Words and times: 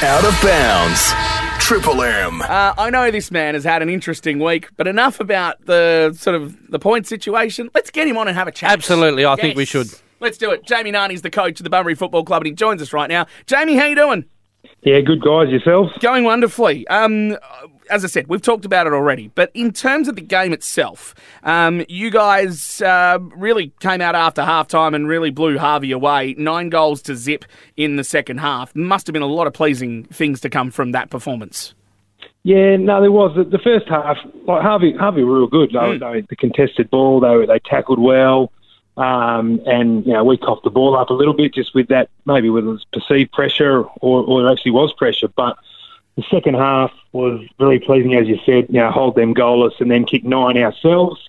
Out 0.00 0.24
of 0.24 0.40
bounds. 0.44 1.12
Triple 1.58 2.04
M. 2.04 2.40
Uh, 2.42 2.72
I 2.78 2.88
know 2.88 3.10
this 3.10 3.32
man 3.32 3.54
has 3.54 3.64
had 3.64 3.82
an 3.82 3.88
interesting 3.88 4.38
week, 4.38 4.68
but 4.76 4.86
enough 4.86 5.18
about 5.18 5.66
the 5.66 6.14
sort 6.16 6.36
of 6.36 6.70
the 6.70 6.78
point 6.78 7.08
situation. 7.08 7.68
Let's 7.74 7.90
get 7.90 8.06
him 8.06 8.16
on 8.16 8.28
and 8.28 8.36
have 8.36 8.46
a 8.46 8.52
chat. 8.52 8.70
Absolutely, 8.70 9.26
I 9.26 9.34
think 9.34 9.56
we 9.56 9.64
should. 9.64 9.88
Let's 10.20 10.38
do 10.38 10.52
it. 10.52 10.64
Jamie 10.64 10.92
Nani's 10.92 11.22
the 11.22 11.30
coach 11.30 11.58
of 11.58 11.64
the 11.64 11.70
Bunbury 11.70 11.96
Football 11.96 12.22
Club, 12.22 12.42
and 12.42 12.46
he 12.46 12.52
joins 12.52 12.80
us 12.80 12.92
right 12.92 13.08
now. 13.08 13.26
Jamie, 13.46 13.74
how 13.74 13.86
you 13.86 13.96
doing? 13.96 14.24
Yeah, 14.82 15.00
good 15.00 15.20
guys 15.20 15.48
yourselves. 15.50 15.92
Going 16.00 16.24
wonderfully. 16.24 16.86
Um, 16.88 17.36
as 17.90 18.04
I 18.04 18.06
said, 18.08 18.28
we've 18.28 18.42
talked 18.42 18.64
about 18.64 18.86
it 18.86 18.92
already, 18.92 19.28
but 19.34 19.50
in 19.54 19.72
terms 19.72 20.08
of 20.08 20.14
the 20.14 20.22
game 20.22 20.52
itself, 20.52 21.14
um, 21.42 21.84
you 21.88 22.10
guys 22.10 22.80
uh, 22.82 23.18
really 23.36 23.72
came 23.80 24.00
out 24.00 24.14
after 24.14 24.42
halftime 24.42 24.94
and 24.94 25.08
really 25.08 25.30
blew 25.30 25.58
Harvey 25.58 25.90
away. 25.90 26.34
Nine 26.38 26.68
goals 26.68 27.02
to 27.02 27.16
zip 27.16 27.44
in 27.76 27.96
the 27.96 28.04
second 28.04 28.38
half. 28.38 28.74
Must 28.76 29.06
have 29.06 29.12
been 29.14 29.22
a 29.22 29.26
lot 29.26 29.46
of 29.46 29.52
pleasing 29.52 30.04
things 30.04 30.40
to 30.40 30.50
come 30.50 30.70
from 30.70 30.92
that 30.92 31.10
performance. 31.10 31.74
Yeah, 32.44 32.76
no, 32.76 33.00
there 33.00 33.12
was 33.12 33.36
the, 33.36 33.58
first 33.58 33.88
half. 33.88 34.16
Like 34.46 34.62
Harvey, 34.62 34.94
Harvey 34.98 35.24
were 35.24 35.38
real 35.40 35.48
good. 35.48 35.70
They, 35.70 35.78
Mm. 35.78 36.00
they, 36.12 36.20
the 36.30 36.36
contested 36.36 36.88
ball, 36.90 37.20
they 37.20 37.46
they 37.46 37.58
tackled 37.68 37.98
well, 37.98 38.52
um, 38.98 39.60
and 39.64 40.04
you 40.04 40.12
know 40.12 40.24
we 40.24 40.36
coughed 40.36 40.64
the 40.64 40.70
ball 40.70 40.96
up 40.96 41.10
a 41.10 41.14
little 41.14 41.34
bit 41.34 41.54
just 41.54 41.74
with 41.74 41.88
that 41.88 42.10
maybe 42.26 42.50
was 42.50 42.84
perceived 42.92 43.32
pressure 43.32 43.84
or, 44.00 44.24
or 44.24 44.46
it 44.46 44.52
actually 44.52 44.72
was 44.72 44.92
pressure. 44.92 45.28
But 45.28 45.56
the 46.16 46.24
second 46.30 46.54
half 46.54 46.90
was 47.12 47.46
really 47.60 47.78
pleasing, 47.78 48.14
as 48.14 48.26
you 48.26 48.38
said. 48.44 48.66
You 48.68 48.80
know, 48.80 48.90
hold 48.90 49.14
them 49.14 49.34
goalless 49.34 49.80
and 49.80 49.90
then 49.90 50.04
kick 50.04 50.24
nine 50.24 50.58
ourselves. 50.58 51.28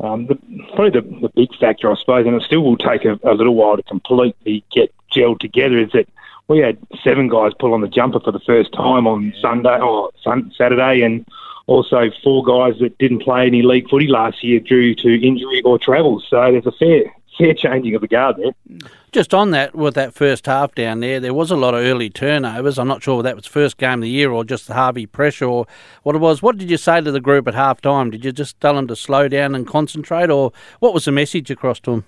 Um, 0.00 0.26
the, 0.26 0.34
probably 0.74 0.90
the, 0.90 1.20
the 1.20 1.28
big 1.34 1.54
factor, 1.56 1.90
I 1.90 1.94
suppose, 1.94 2.26
and 2.26 2.34
it 2.34 2.42
still 2.42 2.62
will 2.62 2.76
take 2.76 3.04
a, 3.04 3.18
a 3.22 3.34
little 3.34 3.54
while 3.54 3.76
to 3.76 3.82
completely 3.84 4.64
get 4.72 4.92
gelled 5.14 5.40
together, 5.40 5.78
is 5.78 5.92
that 5.92 6.08
we 6.48 6.58
had 6.58 6.78
seven 7.02 7.28
guys 7.28 7.52
pull 7.58 7.72
on 7.72 7.80
the 7.80 7.88
jumper 7.88 8.20
for 8.20 8.32
the 8.32 8.40
first 8.40 8.72
time 8.72 9.06
on 9.06 9.32
Sunday 9.40 9.78
or 9.80 10.10
sun, 10.22 10.52
Saturday, 10.56 11.02
and 11.02 11.24
also 11.66 12.10
four 12.22 12.44
guys 12.44 12.78
that 12.80 12.98
didn't 12.98 13.22
play 13.22 13.46
any 13.46 13.62
league 13.62 13.88
footy 13.88 14.08
last 14.08 14.44
year 14.44 14.60
due 14.60 14.94
to 14.94 15.26
injury 15.26 15.62
or 15.62 15.78
travel. 15.78 16.22
So 16.28 16.52
there's 16.52 16.66
a 16.66 16.72
fair 16.72 17.04
fair 17.38 17.54
changing 17.54 17.94
of 17.94 18.00
the 18.00 18.08
guard 18.08 18.36
there. 18.36 18.80
Just 19.10 19.34
on 19.34 19.50
that, 19.50 19.74
with 19.74 19.94
that 19.94 20.14
first 20.14 20.46
half 20.46 20.74
down 20.74 21.00
there, 21.00 21.20
there 21.20 21.34
was 21.34 21.50
a 21.50 21.56
lot 21.56 21.74
of 21.74 21.84
early 21.84 22.10
turnovers. 22.10 22.78
I'm 22.78 22.88
not 22.88 23.02
sure 23.02 23.22
that 23.22 23.36
was 23.36 23.46
first 23.46 23.76
game 23.76 24.00
of 24.00 24.02
the 24.02 24.08
year 24.08 24.30
or 24.30 24.44
just 24.44 24.66
the 24.66 24.74
Harvey 24.74 25.06
pressure 25.06 25.46
or 25.46 25.66
what 26.02 26.14
it 26.14 26.20
was. 26.20 26.42
What 26.42 26.58
did 26.58 26.70
you 26.70 26.76
say 26.76 27.00
to 27.00 27.12
the 27.12 27.20
group 27.20 27.48
at 27.48 27.54
half 27.54 27.80
time? 27.80 28.10
Did 28.10 28.24
you 28.24 28.32
just 28.32 28.60
tell 28.60 28.74
them 28.74 28.88
to 28.88 28.96
slow 28.96 29.28
down 29.28 29.54
and 29.54 29.66
concentrate, 29.66 30.30
or 30.30 30.52
what 30.80 30.94
was 30.94 31.04
the 31.04 31.12
message 31.12 31.50
across 31.50 31.80
to 31.80 31.90
them? 31.90 32.04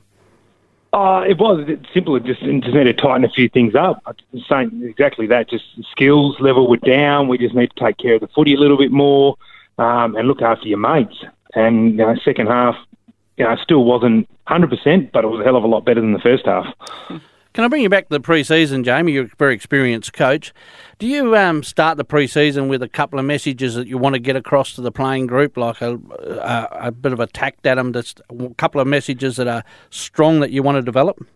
Uh, 0.93 1.25
it 1.29 1.39
was 1.39 1.69
simple. 1.93 2.19
Just, 2.21 2.41
just 2.41 2.51
need 2.51 2.85
to 2.85 2.93
tighten 2.95 3.25
a 3.25 3.29
few 3.29 3.49
things 3.49 3.75
up. 3.75 4.03
Was 4.33 4.71
exactly 4.83 5.27
that. 5.27 5.51
Just 5.51 5.65
skills 5.91 6.37
level 6.41 6.69
were 6.69 6.79
down. 6.79 7.29
We 7.29 7.39
just 7.39 7.55
need 7.55 7.71
to 7.77 7.85
take 7.85 7.99
care 7.99 8.15
of 8.15 8.21
the 8.23 8.29
footy 8.29 8.55
a 8.55 8.59
little 8.59 8.79
bit 8.79 8.93
more 8.93 9.37
um, 9.79 10.17
and 10.17 10.27
look 10.27 10.43
after 10.43 10.67
your 10.67 10.79
mates. 10.79 11.17
And 11.55 11.93
you 11.93 11.99
know, 11.99 12.15
second 12.25 12.47
half, 12.47 12.77
you 13.37 13.45
know, 13.45 13.57
still 13.57 13.85
wasn't 13.85 14.29
100%, 14.49 15.13
but 15.13 15.25
it 15.25 15.29
was 15.29 15.41
a 15.41 15.45
hell 15.45 15.57
of 15.57 15.65
a 15.65 15.67
lot 15.67 15.85
better 15.85 16.01
than 16.01 16.13
the 16.13 16.19
first 16.19 16.47
half. 16.47 16.67
Can 17.57 17.65
I 17.65 17.69
bring 17.69 17.81
you 17.81 17.89
back 17.89 18.05
to 18.05 18.11
the 18.11 18.21
pre-season, 18.21 18.85
Jamie? 18.85 19.13
You're 19.13 19.25
a 19.25 19.31
very 19.39 19.55
experienced 19.55 20.13
coach. 20.13 20.53
Do 20.99 21.07
you 21.07 21.35
um, 21.35 21.63
start 21.63 21.97
the 21.97 22.05
pre-season 22.05 22.69
with 22.69 22.83
a 22.83 22.89
couple 22.89 23.19
of 23.19 23.25
messages 23.25 23.77
that 23.77 23.87
you 23.87 23.97
want 23.97 24.13
to 24.13 24.19
get 24.19 24.37
across 24.37 24.75
to 24.75 24.83
the 24.83 24.93
playing 24.93 25.27
group, 25.27 25.57
like 25.57 25.81
a, 25.81 25.95
a, 25.95 26.69
a 26.89 26.93
bit 26.93 27.15
of 27.15 27.21
a 27.21 27.27
tact 27.27 27.65
at 27.65 27.77
them, 27.77 27.95
just 27.95 28.21
a 28.29 28.51
couple 28.59 28.79
of 28.79 28.87
messages 28.87 29.37
that 29.37 29.49
are 29.49 29.65
strong 29.89 30.41
that 30.41 30.51
you 30.51 30.63
want 30.63 30.77
to 30.77 30.83
develop, 30.83 31.27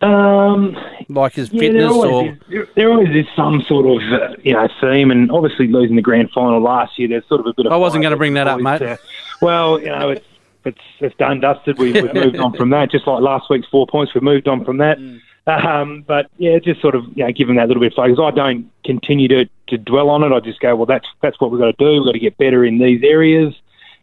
Um, 0.00 0.76
like 1.08 1.34
his 1.34 1.52
Yeah, 1.52 1.60
fitness 1.60 1.82
there 1.82 1.92
or 1.92 2.06
always, 2.06 2.32
is, 2.32 2.38
there, 2.50 2.68
there 2.74 2.90
always 2.90 3.14
is 3.14 3.26
some 3.36 3.62
sort 3.68 3.86
of 3.86 4.12
uh, 4.12 4.34
you 4.42 4.54
know 4.54 4.68
theme, 4.80 5.12
and 5.12 5.30
obviously 5.30 5.68
losing 5.68 5.94
the 5.94 6.02
grand 6.02 6.32
final 6.32 6.60
last 6.60 6.98
year, 6.98 7.06
there's 7.06 7.28
sort 7.28 7.42
of 7.42 7.46
a 7.46 7.52
bit 7.54 7.66
of. 7.66 7.72
I 7.72 7.76
wasn't 7.76 8.02
gonna 8.02 8.16
bring 8.16 8.34
that 8.34 8.48
up, 8.48 8.60
mate. 8.60 8.98
well, 9.40 9.78
you 9.78 9.86
know, 9.86 10.10
it's 10.10 10.26
it's 10.66 10.78
it's 11.00 11.16
done 11.16 11.40
dusted. 11.40 11.78
We, 11.78 11.92
we've 11.92 12.14
moved 12.14 12.36
on 12.38 12.54
from 12.56 12.70
that. 12.70 12.90
Just 12.90 13.06
like 13.06 13.20
last 13.20 13.48
week's 13.50 13.68
four 13.68 13.86
points, 13.86 14.14
we've 14.14 14.22
moved 14.22 14.48
on 14.48 14.64
from 14.64 14.78
that. 14.78 14.98
Um, 15.46 16.04
but 16.06 16.30
yeah, 16.38 16.58
just 16.60 16.80
sort 16.80 16.94
of 16.94 17.04
you 17.16 17.24
know, 17.24 17.32
give 17.32 17.48
them 17.48 17.56
that 17.56 17.66
little 17.66 17.80
bit 17.80 17.92
of 17.92 17.96
focus. 17.96 18.18
I 18.22 18.30
don't 18.30 18.70
continue 18.84 19.26
to, 19.28 19.48
to 19.68 19.78
dwell 19.78 20.08
on 20.10 20.22
it. 20.22 20.32
I 20.32 20.38
just 20.38 20.60
go, 20.60 20.76
well, 20.76 20.86
that's 20.86 21.06
that's 21.20 21.40
what 21.40 21.50
we've 21.50 21.60
got 21.60 21.76
to 21.76 21.84
do. 21.84 21.92
We've 22.00 22.04
got 22.04 22.12
to 22.12 22.18
get 22.20 22.38
better 22.38 22.64
in 22.64 22.78
these 22.78 23.02
areas. 23.02 23.54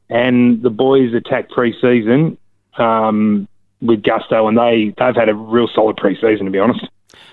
And 0.10 0.62
the 0.64 0.70
boys 0.72 1.14
attack 1.14 1.50
pre-season 1.50 2.38
um, 2.78 3.48
with 3.82 4.04
gusto, 4.04 4.48
and 4.48 4.58
they 4.58 4.94
they've 4.98 5.16
had 5.16 5.30
a 5.30 5.36
real 5.36 5.68
solid 5.74 5.98
pre-season, 5.98 6.46
to 6.46 6.52
be 6.52 6.60
honest. 6.60 6.86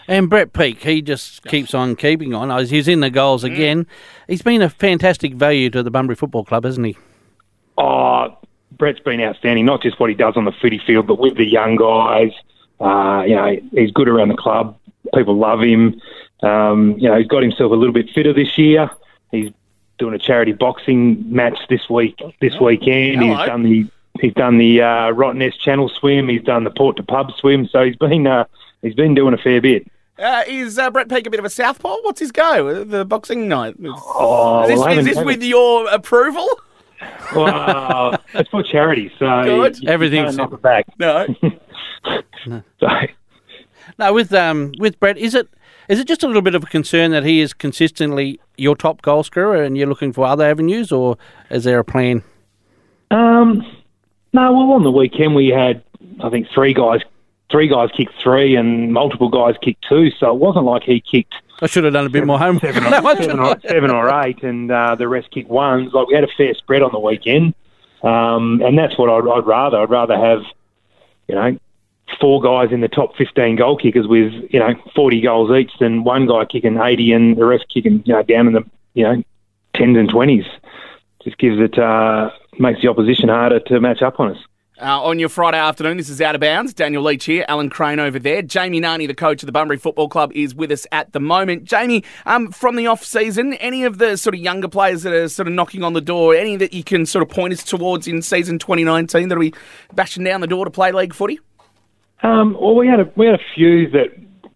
And 0.09 0.31
Brett 0.31 0.53
Peake, 0.53 0.85
he 0.85 1.03
just 1.03 1.45
keeps 1.47 1.75
on 1.75 1.97
keeping 1.97 2.33
on. 2.33 2.65
He's 2.67 2.87
in 2.87 3.01
the 3.01 3.11
goals 3.11 3.43
Mm. 3.43 3.53
again. 3.53 3.87
He's 4.29 4.43
been 4.43 4.63
a 4.63 4.71
fantastic 4.71 5.35
value 5.35 5.69
to 5.71 5.83
the 5.83 5.91
Bunbury 5.91 6.15
Football 6.15 6.45
Club, 6.45 6.65
hasn't 6.65 6.87
he? 6.87 6.97
Oh, 8.77 8.79
Brett's 8.79 9.01
been 9.01 9.21
outstanding. 9.21 9.65
Not 9.65 9.83
just 9.83 9.99
what 9.99 10.11
he 10.11 10.17
does 10.17 10.37
on 10.37 10.45
the 10.45 10.53
footy 10.53 10.79
field, 10.79 11.07
but 11.07 11.19
with 11.19 11.37
the 11.37 11.47
young 11.47 11.77
guys. 11.77 12.33
Uh, 12.81 13.25
you 13.27 13.35
know, 13.35 13.57
he's 13.73 13.91
good 13.91 14.09
around 14.09 14.29
the 14.29 14.37
club. 14.37 14.79
People 15.15 15.37
love 15.37 15.63
him. 15.63 16.01
Um, 16.43 16.97
you 16.99 17.09
know, 17.09 17.17
he's 17.17 17.27
got 17.27 17.43
himself 17.43 17.73
a 17.73 17.75
little 17.75 17.95
bit 17.95 18.11
fitter 18.11 18.33
this 18.33 18.59
year. 18.59 18.91
He's 19.31 19.51
doing 19.99 20.15
a 20.15 20.19
charity 20.19 20.53
boxing 20.53 21.33
match 21.33 21.59
this 21.69 21.89
week. 21.89 22.21
This 22.41 22.61
weekend, 22.61 23.23
Hello. 23.23 23.37
he's 23.37 23.47
done 23.47 23.63
the 23.63 23.87
he's 24.21 24.35
done 24.35 24.59
the 24.59 24.83
uh, 24.83 25.13
Rottnest 25.13 25.59
Channel 25.59 25.89
swim. 25.89 26.29
He's 26.29 26.43
done 26.43 26.65
the 26.65 26.71
Port 26.71 26.97
to 26.97 27.03
Pub 27.03 27.33
swim. 27.37 27.67
So 27.69 27.85
he's 27.85 27.97
been 27.97 28.27
uh, 28.27 28.45
he's 28.83 28.95
been 28.95 29.15
doing 29.15 29.35
a 29.35 29.39
fair 29.39 29.61
bit. 29.61 29.91
Uh, 30.19 30.45
is 30.47 30.79
uh, 30.79 30.91
Brett 30.91 31.09
Peake 31.11 31.27
a 31.27 31.31
bit 31.31 31.41
of 31.41 31.45
a 31.45 31.51
southpaw? 31.51 31.97
What's 32.03 32.21
his 32.21 32.33
go? 32.33 32.85
The 32.85 33.05
boxing 33.05 33.49
night. 33.49 33.77
Oh, 33.85 34.63
is 34.63 34.69
this, 34.69 34.79
well, 34.79 34.99
is 34.99 35.05
this 35.05 35.25
with 35.25 35.43
your 35.43 35.89
approval? 35.89 36.49
Well, 37.35 38.21
it's 38.35 38.49
for 38.51 38.63
charity, 38.63 39.11
so 39.19 39.43
Good. 39.45 39.77
you- 39.79 39.83
you 39.85 39.89
Everything's- 39.93 40.37
can't 40.37 40.51
knock 40.51 40.59
it 40.59 40.63
back. 40.63 40.87
No. 40.99 41.27
So, 42.81 42.89
No, 43.99 44.13
with 44.13 44.33
um 44.33 44.73
with 44.79 44.99
Brett, 45.01 45.17
is 45.19 45.35
it 45.35 45.49
is 45.89 45.99
it 46.01 46.07
just 46.09 46.23
a 46.23 46.27
little 46.27 46.43
bit 46.43 46.55
of 46.55 46.63
a 46.65 46.67
concern 46.67 47.11
that 47.13 47.25
he 47.25 47.41
is 47.41 47.53
consistently 47.55 48.39
your 48.57 48.77
top 48.77 49.03
goal 49.03 49.23
scorer 49.23 49.63
and 49.63 49.77
you're 49.79 49.87
looking 49.89 50.13
for 50.13 50.25
other 50.27 50.45
avenues, 50.45 50.91
or 50.93 51.17
is 51.51 51.65
there 51.65 51.79
a 51.79 51.85
plan? 51.85 52.23
Um, 53.11 53.63
no, 54.33 54.53
well, 54.53 54.73
on 54.73 54.83
the 54.83 54.91
weekend 54.91 55.35
we 55.37 55.49
had, 55.49 55.83
I 56.23 56.29
think, 56.31 56.49
three 56.53 56.75
guys, 56.75 57.01
three 57.51 57.69
guys 57.69 57.91
kicked 57.97 58.15
three, 58.23 58.57
and 58.57 58.93
multiple 58.93 59.29
guys 59.29 59.55
kicked 59.63 59.85
two. 59.89 60.11
So 60.19 60.31
it 60.31 60.37
wasn't 60.37 60.65
like 60.65 60.83
he 60.83 61.01
kicked 61.01 61.35
I 61.61 61.67
should 61.67 61.85
have 61.85 61.93
done 61.95 62.07
a 62.07 62.11
bit 62.11 62.27
more 62.27 62.39
homework. 62.39 62.75
seven, 62.75 62.85
or, 62.87 63.17
seven, 63.17 63.41
or, 63.41 63.61
seven 63.61 63.91
or 63.91 64.25
eight, 64.25 64.43
and 64.43 64.71
uh, 64.71 64.95
the 64.95 65.09
rest 65.09 65.31
kicked 65.31 65.49
ones. 65.49 65.93
Like 65.93 66.09
we 66.09 66.15
had 66.15 66.25
a 66.25 66.29
fair 66.37 66.55
spread 66.55 66.83
on 66.83 66.93
the 66.93 66.99
weekend, 66.99 67.55
um, 68.03 68.61
and 68.63 68.79
that's 68.79 68.99
what 68.99 69.09
I'd, 69.09 69.27
I'd 69.29 69.47
rather. 69.47 69.79
I'd 69.79 69.91
rather 69.91 70.17
have, 70.17 70.43
you 71.29 71.35
know, 71.35 71.59
four 72.21 72.43
guys 72.43 72.73
in 72.73 72.81
the 72.83 72.89
top 72.89 73.17
fifteen 73.17 73.57
goal 73.57 73.77
kickers 73.77 74.07
with 74.07 74.33
you 74.51 74.61
know 74.61 74.75
forty 74.95 75.21
goals 75.21 75.51
each 75.51 75.73
than 75.81 76.05
one 76.05 76.27
guy 76.27 76.45
kicking 76.45 76.79
eighty 76.79 77.13
and 77.13 77.37
the 77.37 77.45
rest 77.45 77.67
kicking 77.73 78.03
you 78.05 78.13
know 78.13 78.23
down 78.23 78.49
in 78.49 78.53
the 78.53 78.65
you 78.95 79.05
know 79.05 79.23
tens 79.75 79.97
and 79.97 80.11
twenties. 80.11 80.45
Just 81.25 81.39
gives 81.39 81.59
it 81.59 81.79
uh, 81.79 82.31
makes 82.59 82.83
the 82.83 82.89
opposition 82.89 83.31
harder 83.31 83.61
to 83.61 83.81
match 83.81 84.03
up 84.03 84.21
on 84.21 84.33
us. 84.33 84.39
Uh, 84.79 85.03
on 85.03 85.19
your 85.19 85.31
Friday 85.31 85.57
afternoon, 85.57 85.97
this 85.97 86.11
is 86.11 86.21
Out 86.21 86.35
of 86.35 86.43
Bounds. 86.43 86.75
Daniel 86.75 87.03
Leach 87.03 87.25
here, 87.25 87.47
Alan 87.49 87.71
Crane 87.71 87.99
over 87.99 88.19
there. 88.19 88.43
Jamie 88.43 88.79
Nani, 88.79 89.07
the 89.07 89.15
coach 89.15 89.43
of 89.43 89.47
the 89.47 89.53
Bunbury 89.53 89.79
Football 89.79 90.11
Club, 90.11 90.31
is 90.35 90.55
with 90.55 90.71
us 90.71 90.87
at 90.93 91.11
the 91.15 91.21
moment. 91.21 91.65
Jamie, 91.65 92.05
um, 92.27 92.53
from 92.53 92.77
the 92.77 92.87
off 92.87 93.03
season, 93.03 93.55
any 93.55 93.85
of 93.85 93.97
the 93.97 94.19
sort 94.19 94.35
of 94.35 94.41
younger 94.43 94.69
players 94.69 95.03
that 95.05 95.15
are 95.15 95.31
sort 95.31 95.49
of 95.49 95.55
knocking 95.55 95.83
on 95.83 95.95
the 95.95 96.03
door, 96.03 96.35
any 96.35 96.57
that 96.57 96.75
you 96.75 96.85
can 96.85 97.07
sort 97.07 97.23
of 97.23 97.31
point 97.31 97.55
us 97.55 97.65
towards 97.65 98.07
in 98.07 98.21
season 98.21 98.59
2019 98.59 99.31
that'll 99.31 99.41
be 99.41 99.55
bashing 99.95 100.25
down 100.25 100.43
the 100.43 100.47
door 100.47 100.67
to 100.67 100.71
play 100.71 100.93
league 100.93 101.15
footy? 101.15 101.41
Um, 102.23 102.53
well, 102.61 102.75
we 102.75 102.87
had 102.87 103.01
a, 103.01 103.11
we 103.17 103.25
had 103.25 103.37
a 103.37 103.45
few 103.55 103.89
that 103.93 104.09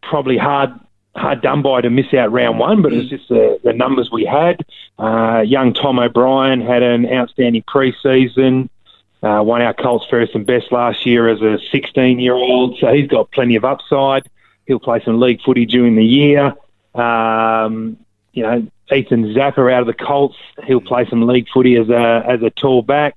probably 0.03 0.37
hard 0.37 0.71
hard 1.17 1.41
done 1.41 1.63
by 1.63 1.81
to 1.81 1.89
miss 1.89 2.13
out 2.13 2.31
round 2.31 2.59
one, 2.59 2.83
but 2.83 2.93
it's 2.93 3.09
just 3.09 3.29
the, 3.29 3.59
the 3.65 3.73
numbers 3.73 4.11
we 4.13 4.25
had. 4.25 4.65
Uh, 4.99 5.41
young 5.41 5.73
Tom 5.73 5.99
O'Brien 5.99 6.61
had 6.61 6.83
an 6.83 7.11
outstanding 7.11 7.65
pre-season. 7.67 8.69
Uh, 9.23 9.43
won 9.45 9.61
our 9.61 9.75
Colts 9.75 10.07
first 10.09 10.35
and 10.35 10.47
best 10.47 10.73
last 10.73 11.05
year 11.05 11.29
as 11.29 11.41
a 11.41 11.59
16-year-old, 11.75 12.79
so 12.79 12.93
he's 12.93 13.07
got 13.07 13.31
plenty 13.33 13.57
of 13.57 13.65
upside. 13.67 14.27
He'll 14.67 14.81
play 14.81 15.03
some 15.05 15.21
league 15.21 15.43
footy 15.43 15.67
during 15.67 15.97
the 15.97 16.05
year. 16.05 16.55
Um, 16.95 17.99
you 18.33 18.43
know, 18.43 18.67
Ethan 18.91 19.35
Zappa 19.35 19.73
out 19.73 19.83
of 19.83 19.87
the 19.87 19.95
Colts, 19.95 20.37
he'll 20.65 20.81
play 20.81 21.07
some 21.09 21.27
league 21.27 21.49
footy 21.53 21.77
as 21.77 21.89
a 21.89 22.25
as 22.27 22.43
a 22.43 22.51
tall 22.51 22.83
back. 22.83 23.17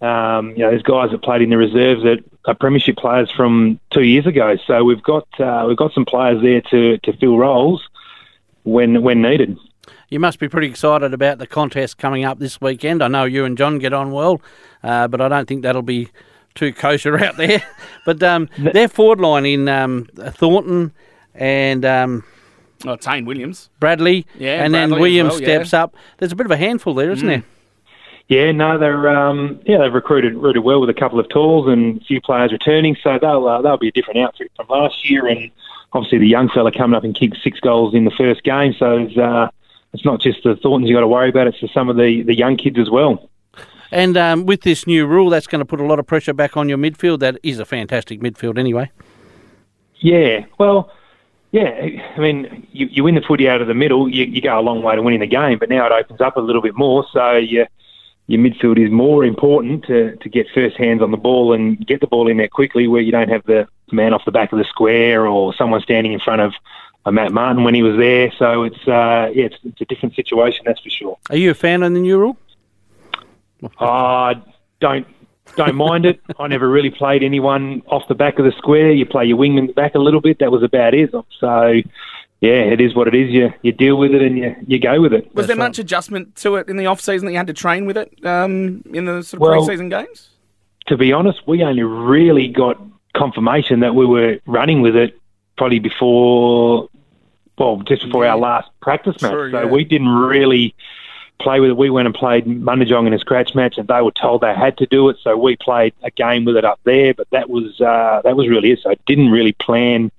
Um, 0.00 0.50
you 0.50 0.58
know, 0.58 0.70
there's 0.70 0.82
guys 0.82 1.10
that 1.10 1.22
played 1.22 1.42
in 1.42 1.50
the 1.50 1.56
reserves 1.56 2.02
that 2.02 2.18
are 2.44 2.54
premiership 2.54 2.96
players 2.96 3.30
from 3.30 3.80
two 3.90 4.02
years 4.02 4.26
ago. 4.26 4.56
So 4.66 4.84
we've 4.84 5.02
got 5.02 5.28
uh, 5.40 5.64
we've 5.66 5.76
got 5.76 5.92
some 5.92 6.04
players 6.04 6.42
there 6.42 6.60
to, 6.70 6.98
to 6.98 7.16
fill 7.16 7.36
roles 7.36 7.86
when 8.62 9.02
when 9.02 9.22
needed. 9.22 9.58
You 10.08 10.20
must 10.20 10.38
be 10.38 10.48
pretty 10.48 10.68
excited 10.68 11.12
about 11.14 11.38
the 11.38 11.46
contest 11.46 11.98
coming 11.98 12.24
up 12.24 12.38
this 12.38 12.60
weekend. 12.60 13.02
I 13.02 13.08
know 13.08 13.24
you 13.24 13.44
and 13.44 13.56
John 13.58 13.78
get 13.78 13.92
on 13.92 14.12
well, 14.12 14.40
uh, 14.82 15.08
but 15.08 15.20
I 15.20 15.28
don't 15.28 15.46
think 15.46 15.62
that'll 15.62 15.82
be 15.82 16.08
too 16.54 16.72
kosher 16.72 17.18
out 17.24 17.36
there. 17.36 17.62
but 18.04 18.22
um, 18.22 18.48
their 18.58 18.88
forward 18.88 19.20
line 19.20 19.46
in 19.46 19.68
um, 19.68 20.08
Thornton 20.14 20.92
and 21.34 21.84
um, 21.84 22.24
Oh, 22.86 22.96
Tane 22.96 23.24
Williams. 23.24 23.70
Bradley, 23.80 24.24
Yeah, 24.38 24.62
and 24.64 24.72
then 24.72 24.90
Bradley 24.90 24.96
as 24.96 25.00
Williams 25.00 25.30
well, 25.32 25.40
yeah. 25.40 25.46
steps 25.46 25.74
up. 25.74 25.96
There's 26.18 26.32
a 26.32 26.36
bit 26.36 26.46
of 26.46 26.52
a 26.52 26.56
handful 26.56 26.94
there, 26.94 27.10
isn't 27.10 27.26
there? 27.26 27.42
Yeah, 28.28 28.52
no, 28.52 28.78
they're 28.78 29.08
um, 29.08 29.58
yeah 29.64 29.78
they've 29.78 29.92
recruited 29.92 30.34
really 30.34 30.60
well 30.60 30.80
with 30.80 30.90
a 30.90 30.94
couple 30.94 31.18
of 31.18 31.28
tools 31.30 31.66
and 31.66 32.00
a 32.00 32.04
few 32.04 32.20
players 32.20 32.52
returning, 32.52 32.94
so 33.02 33.18
they'll 33.18 33.48
uh, 33.48 33.62
they'll 33.62 33.78
be 33.78 33.88
a 33.88 33.92
different 33.92 34.20
outfit 34.20 34.52
from 34.54 34.66
last 34.68 35.08
year. 35.10 35.26
And 35.26 35.50
obviously 35.94 36.18
the 36.18 36.28
young 36.28 36.50
fella 36.50 36.70
coming 36.70 36.94
up 36.94 37.04
and 37.04 37.14
kicked 37.14 37.38
six 37.42 37.58
goals 37.58 37.94
in 37.94 38.04
the 38.04 38.10
first 38.10 38.44
game, 38.44 38.74
so 38.78 38.98
it's, 38.98 39.16
uh, 39.16 39.48
it's 39.92 40.04
not 40.04 40.20
just 40.20 40.42
the 40.44 40.56
Thorntons 40.56 40.88
you 40.88 40.94
got 40.94 41.00
to 41.00 41.08
worry 41.08 41.30
about; 41.30 41.46
it's 41.46 41.58
for 41.58 41.68
some 41.68 41.88
of 41.88 41.96
the 41.96 42.22
the 42.22 42.34
young 42.34 42.56
kids 42.56 42.78
as 42.78 42.90
well. 42.90 43.28
And 43.90 44.16
um, 44.16 44.44
with 44.44 44.62
this 44.62 44.86
new 44.86 45.06
rule, 45.06 45.30
that's 45.30 45.46
going 45.46 45.60
to 45.60 45.64
put 45.64 45.80
a 45.80 45.84
lot 45.84 45.98
of 45.98 46.06
pressure 46.06 46.34
back 46.34 46.56
on 46.56 46.68
your 46.68 46.78
midfield. 46.78 47.20
That 47.20 47.38
is 47.42 47.58
a 47.58 47.64
fantastic 47.64 48.20
midfield, 48.20 48.58
anyway. 48.58 48.90
Yeah, 50.00 50.44
well, 50.58 50.92
yeah. 51.52 51.88
I 52.16 52.20
mean, 52.20 52.66
you, 52.70 52.86
you 52.90 53.04
win 53.04 53.14
the 53.14 53.22
footy 53.22 53.48
out 53.48 53.62
of 53.62 53.66
the 53.66 53.74
middle, 53.74 54.08
you, 54.08 54.24
you 54.24 54.42
go 54.42 54.58
a 54.58 54.60
long 54.60 54.82
way 54.82 54.94
to 54.94 55.02
winning 55.02 55.20
the 55.20 55.26
game. 55.26 55.58
But 55.58 55.70
now 55.70 55.86
it 55.86 55.92
opens 55.92 56.20
up 56.20 56.36
a 56.36 56.40
little 56.40 56.60
bit 56.60 56.76
more, 56.76 57.06
so 57.12 57.36
you, 57.36 57.66
your 58.26 58.40
midfield 58.40 58.84
is 58.84 58.90
more 58.90 59.24
important 59.24 59.86
to, 59.86 60.16
to 60.16 60.28
get 60.28 60.46
first 60.54 60.76
hands 60.76 61.00
on 61.00 61.10
the 61.10 61.16
ball 61.16 61.54
and 61.54 61.84
get 61.86 62.00
the 62.00 62.06
ball 62.06 62.28
in 62.28 62.36
there 62.36 62.48
quickly, 62.48 62.86
where 62.88 63.00
you 63.00 63.10
don't 63.10 63.30
have 63.30 63.44
the 63.44 63.66
man 63.90 64.12
off 64.12 64.26
the 64.26 64.30
back 64.30 64.52
of 64.52 64.58
the 64.58 64.66
square 64.66 65.26
or 65.26 65.54
someone 65.54 65.80
standing 65.80 66.12
in 66.12 66.20
front 66.20 66.42
of 66.42 66.52
Matt 67.10 67.32
Martin 67.32 67.64
when 67.64 67.74
he 67.74 67.82
was 67.82 67.96
there. 67.96 68.32
So 68.38 68.64
it's 68.64 68.86
uh, 68.86 69.30
yeah, 69.34 69.46
it's, 69.46 69.56
it's 69.64 69.80
a 69.80 69.84
different 69.84 70.14
situation, 70.14 70.64
that's 70.66 70.80
for 70.80 70.90
sure. 70.90 71.18
Are 71.30 71.36
you 71.36 71.50
a 71.50 71.54
fan 71.54 71.82
of 71.82 71.92
the 71.92 72.00
new 72.00 72.18
rule? 72.18 72.36
Uh, 73.78 74.34
don't 74.80 75.06
don't 75.56 75.74
mind 75.74 76.06
it. 76.06 76.20
I 76.38 76.46
never 76.46 76.68
really 76.68 76.90
played 76.90 77.22
anyone 77.22 77.82
off 77.86 78.06
the 78.08 78.14
back 78.14 78.38
of 78.38 78.44
the 78.44 78.52
square. 78.52 78.92
You 78.92 79.06
play 79.06 79.24
your 79.24 79.38
wingman 79.38 79.74
back 79.74 79.94
a 79.94 79.98
little 79.98 80.20
bit. 80.20 80.38
That 80.38 80.52
was 80.52 80.62
about 80.62 80.94
it. 80.94 81.10
So, 81.40 81.82
yeah, 82.40 82.50
it 82.50 82.80
is 82.80 82.94
what 82.94 83.08
it 83.08 83.14
is. 83.14 83.30
You 83.30 83.52
you 83.62 83.72
deal 83.72 83.96
with 83.96 84.14
it 84.14 84.22
and 84.22 84.38
you, 84.38 84.56
you 84.66 84.78
go 84.78 85.00
with 85.00 85.12
it. 85.12 85.34
Was 85.34 85.46
there 85.46 85.56
much 85.56 85.78
adjustment 85.78 86.36
to 86.36 86.56
it 86.56 86.68
in 86.68 86.76
the 86.76 86.86
off 86.86 87.00
season 87.00 87.26
that 87.26 87.32
you 87.32 87.38
had 87.38 87.48
to 87.48 87.52
train 87.54 87.86
with 87.86 87.96
it 87.96 88.24
um, 88.24 88.82
in 88.92 89.04
the 89.06 89.22
sort 89.22 89.34
of 89.34 89.40
Well- 89.40 89.64
pre-season 89.64 89.88
games? 89.88 90.30
To 90.86 90.96
be 90.96 91.12
honest, 91.12 91.46
we 91.46 91.62
only 91.62 91.82
really 91.82 92.48
got 92.48 92.80
confirmation 93.14 93.80
that 93.80 93.94
we 93.94 94.06
were 94.06 94.38
running 94.46 94.80
with 94.80 94.96
it 94.96 95.20
probably 95.58 95.80
before, 95.80 96.88
well, 97.58 97.76
just 97.78 98.04
before 98.04 98.26
our 98.26 98.38
last 98.38 98.70
practice 98.80 99.20
match. 99.20 99.32
True, 99.32 99.50
so 99.50 99.62
yeah. 99.62 99.66
we 99.66 99.84
didn't 99.84 100.08
really 100.08 100.74
play 101.38 101.60
with 101.60 101.70
it. 101.70 101.76
We 101.76 101.90
went 101.90 102.06
and 102.06 102.14
played 102.14 102.46
Mundijong 102.46 103.06
in 103.06 103.14
a 103.14 103.18
scratch 103.18 103.54
match, 103.54 103.78
and 103.78 103.86
they 103.88 104.02
were 104.02 104.12
told 104.12 104.40
they 104.40 104.54
had 104.54 104.76
to 104.78 104.86
do 104.86 105.08
it. 105.08 105.16
So 105.22 105.36
we 105.36 105.56
played 105.56 105.94
a 106.02 106.10
game 106.10 106.44
with 106.44 106.56
it 106.56 106.64
up 106.64 106.80
there, 106.84 107.14
but 107.14 107.28
that 107.30 107.48
was 107.48 107.80
uh, 107.80 108.22
that 108.24 108.36
was 108.36 108.48
really 108.48 108.72
it. 108.72 108.80
So 108.80 108.90
I 108.90 108.96
didn't 109.06 109.30
really 109.30 109.52
plan 109.52 110.10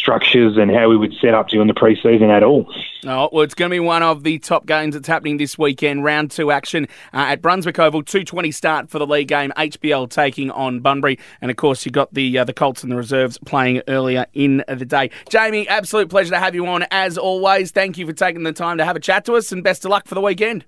structures 0.00 0.56
and 0.56 0.70
how 0.70 0.88
we 0.88 0.96
would 0.96 1.14
set 1.20 1.34
up 1.34 1.48
during 1.48 1.68
the 1.68 1.74
pre-season 1.74 2.30
at 2.30 2.42
all. 2.42 2.72
Oh, 3.06 3.28
well, 3.32 3.42
it's 3.42 3.54
going 3.54 3.70
to 3.70 3.74
be 3.74 3.80
one 3.80 4.02
of 4.02 4.24
the 4.24 4.38
top 4.38 4.66
games 4.66 4.94
that's 4.94 5.06
happening 5.06 5.36
this 5.36 5.56
weekend. 5.56 6.02
Round 6.02 6.30
two 6.30 6.50
action 6.50 6.86
uh, 7.12 7.28
at 7.28 7.42
Brunswick 7.42 7.78
Oval. 7.78 8.02
Two 8.02 8.24
twenty 8.24 8.50
start 8.50 8.90
for 8.90 8.98
the 8.98 9.06
league 9.06 9.28
game. 9.28 9.52
HBL 9.56 10.10
taking 10.10 10.50
on 10.50 10.80
Bunbury, 10.80 11.18
and 11.40 11.50
of 11.50 11.56
course 11.56 11.84
you 11.86 11.92
got 11.92 12.12
the 12.12 12.38
uh, 12.38 12.44
the 12.44 12.52
Colts 12.52 12.82
and 12.82 12.90
the 12.90 12.96
reserves 12.96 13.38
playing 13.38 13.82
earlier 13.88 14.26
in 14.32 14.64
the 14.66 14.84
day. 14.84 15.10
Jamie, 15.28 15.68
absolute 15.68 16.08
pleasure 16.08 16.30
to 16.30 16.38
have 16.38 16.54
you 16.54 16.66
on 16.66 16.84
as 16.90 17.16
always. 17.16 17.70
Thank 17.70 17.98
you 17.98 18.06
for 18.06 18.12
taking 18.12 18.42
the 18.42 18.52
time 18.52 18.78
to 18.78 18.84
have 18.84 18.96
a 18.96 19.00
chat 19.00 19.24
to 19.26 19.34
us, 19.34 19.52
and 19.52 19.62
best 19.62 19.84
of 19.84 19.90
luck 19.90 20.06
for 20.06 20.14
the 20.14 20.20
weekend. 20.20 20.64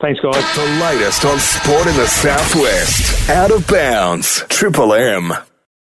Thanks, 0.00 0.20
guys. 0.20 0.34
The 0.54 0.78
latest 0.80 1.24
on 1.24 1.40
sport 1.40 1.88
in 1.88 1.96
the 1.96 2.06
Southwest. 2.06 3.28
Out 3.30 3.50
of 3.50 3.66
bounds. 3.66 4.44
Triple 4.48 4.94
M. 4.94 5.32